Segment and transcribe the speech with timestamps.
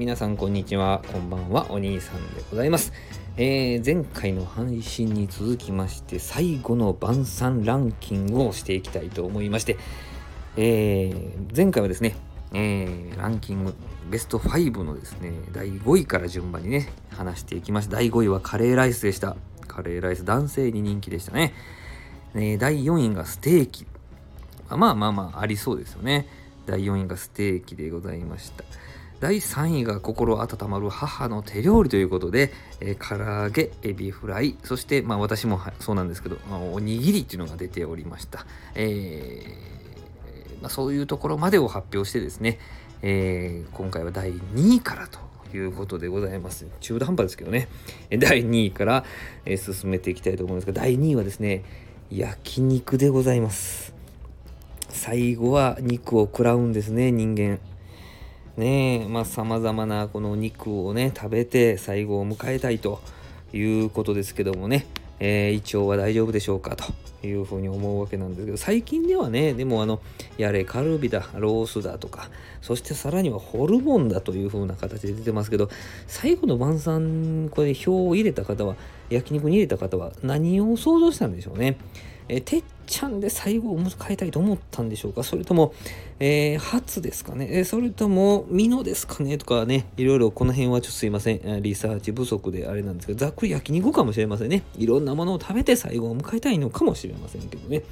[0.00, 1.02] 皆さんこんにちは。
[1.12, 1.66] こんばんは。
[1.68, 2.94] お兄さんでございます、
[3.36, 9.76] えー、前回の配信に続きまして最後の晩餐ランキングをしていきたいと思いまして、
[10.56, 12.16] えー、前回はですね、
[12.54, 13.74] えー、ランキング
[14.08, 17.96] ベスト5のですね第5位から順番にね話していきました。
[17.96, 19.36] 第5位はカレーライスでした。
[19.68, 21.52] カレーライス男性に人気でしたね、
[22.34, 23.86] え第4位がステーキ。
[24.70, 26.26] まあまあまあありそうですよね。
[26.64, 28.64] 第4位がステーキでございました。
[29.20, 38.46] 第3位が心温まる母の手料理ということで、えー、唐揚げ、エビフライ、そして、まあ私もそうなんですけど、ま、おにぎりっていうのが出ておりました。
[38.74, 42.58] えー、まあ、そういうところまでを発表してですね、
[43.02, 45.18] えー、今回は第2位からと
[45.54, 46.66] いうことでございます。
[46.80, 47.68] 中途半端ですけどね。
[48.18, 49.04] 第2位から、
[49.44, 51.62] え、進めていきたいと思うんですが、第2位はですね、
[52.10, 53.92] 焼肉でございます。
[54.88, 57.60] 最後は肉を食らうんですね、人間。
[58.60, 59.06] ね。
[59.06, 63.00] え、まあ様々なこの肉をね、食べて最後を迎えたいと
[63.52, 64.86] いうことですけどもね、
[65.18, 66.76] えー、胃腸は大丈夫でしょうか？
[66.76, 70.00] というふうに思うわけなんですけど、最近ではね、でもあの、
[70.38, 72.30] やれカルビだ、ロースだとか、
[72.62, 75.68] そしてさらにはホルモンだというふうな形で出てますけど、
[76.06, 78.76] 最後の晩餐、これ表を入れた方は、
[79.10, 81.76] 焼肉に入れた方は何を想像したんでしょうね。
[82.32, 85.22] えてっちゃんで最後を変えたいと思ったんでしょうか？
[85.22, 85.74] それとも、
[86.18, 89.38] えー、初ですかね、え、それとも、ミノですかね？
[89.38, 94.64] とかね、いろいろこの辺はちょっとすいません、リサーチ不足であれなんですけど、ざっくり焼肉かもしれませんね。
[94.76, 97.82] いろんなものを食べて最後を迎えたいのかもしれませんけどね。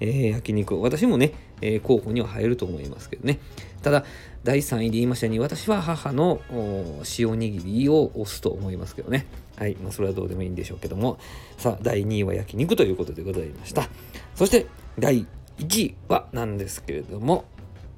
[0.00, 3.38] えー、焼肉、私もね、えー、候補には入ると思いますけどね。
[3.82, 4.04] ただ、
[4.42, 9.26] 第3位で言いましたように、私は母の塩握りを押すと思いますけどね。
[9.56, 9.76] はい。
[9.76, 11.18] まあ、それはどうでもいいんでしょうけども。
[11.56, 13.88] さあ、第2位は焼肉ということでございました。
[14.34, 14.66] そして、
[14.98, 15.26] 第
[15.58, 17.44] 1位はなんですけれども、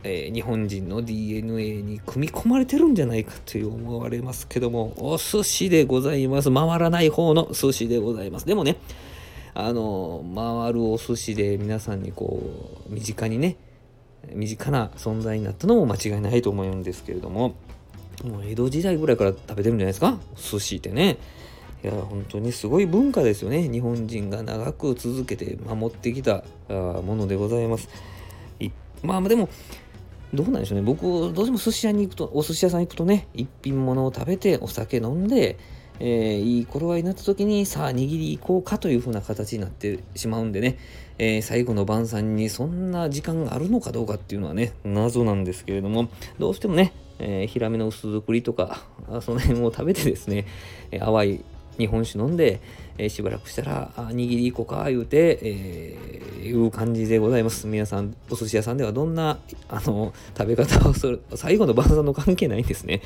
[0.03, 6.53] えー、日本人の DNA に組み込まれてるんじゃないかという思われますけども、お寿司でございます。
[6.53, 8.47] 回らない方の寿司でございます。
[8.47, 8.77] でもね、
[9.55, 12.41] あの、回るお寿司で皆さんにこ
[12.89, 13.57] う、身近にね、
[14.33, 17.55] 身近な存在になったのも間違いないと思うんですけれども、
[18.25, 20.19] もう江戸時代ぐらいから食べてるんじゃないですか？
[20.37, 21.19] 寿司ってね。
[21.85, 23.69] いや、本当にすごい文化ですよね。
[23.69, 27.89] 日本人が長く続けて守ってきたものでございます。
[29.03, 29.49] まあでも、
[30.35, 30.85] どうなんでしょうね。
[30.85, 35.59] 僕、どうしても寿司屋に行くと、お寿司屋さん行くとね、一品物を食べて、お酒飲んで、
[36.01, 40.79] えー、いい頃合いになった時に、さあ、握り行こうかという風な形になってしまうんでね、
[41.19, 48.83] えー、最後の晩餐にそんな時間があるのかどうかっていうのはね、謎なんですけれども、どうしてもね、えー、ヒラメの薄作りとか、
[49.23, 50.47] その辺を食べてですね、
[50.91, 51.41] え淡い
[51.79, 52.61] 日本酒飲んで、
[52.99, 57.67] えー、しばらくしたら、握り行こうか、言うて、えー、いう感じでございます。
[57.67, 59.39] 皆さん、お寿司屋さんではどんな、
[59.69, 63.03] あの、食べ方をする、最後の晩餐の関係ないんですね。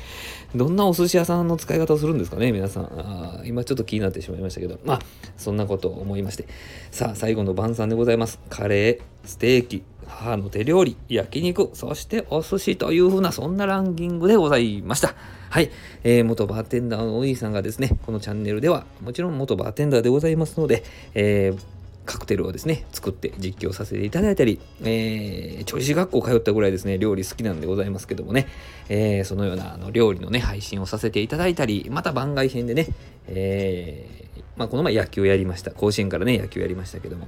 [0.55, 2.83] どんなお寿司屋さんの使い方をするんですかね、皆さん。
[2.85, 4.99] あ今ちょっと気になってしまいましたけど、まあ、
[5.37, 6.47] そんなことを思いまして。
[6.91, 8.39] さあ、最後の晩餐でございます。
[8.49, 15.15] カレー、ステーキ、母の手料理、焼肉、そしてお寿司というふうな、そんなランキングでございました。
[15.49, 15.71] はい、
[16.03, 20.83] えー、元バーテンダーのお兄さんがですね、このチャンネルでは、もちろん元バーテンダーでございますので、
[21.13, 28.47] えーカクテルをですね、作って実況させていただいたり、えー、調子学校通ったぐらいですね、料理好きなんでございますけどもね、
[28.89, 32.87] えー、そのようなあの料理のね、配信をさせていただいたり、また番外編でね、
[33.27, 35.71] えー、まあ、この前野球やりました。
[35.71, 37.27] 甲子園からね、野球やりましたけども、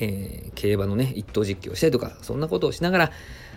[0.00, 3.12] えー、競馬のね、一等実況したりとか、そんなことをしながら、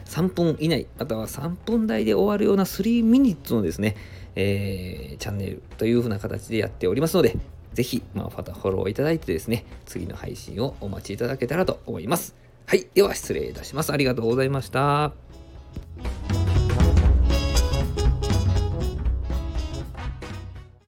[0.05, 3.95] 3分以内、または3分台で終わるような3ミニッツのですね、
[4.35, 7.37] えー、チャンネルというふうな形でやっておりますので、
[7.73, 12.35] ぜひ、まあ、フォローいただいてですね、次の配信をお待ちいただけたらと思います。
[12.65, 12.87] はい。
[12.93, 13.91] では、失礼いたします。
[13.91, 15.28] ありがとうございました。